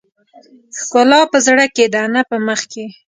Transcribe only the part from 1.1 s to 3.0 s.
په زړه کې ده نه په مخ کې.